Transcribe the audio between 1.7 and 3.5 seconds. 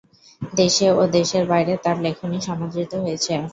তার লেখনী সমাদৃত হয়েছে।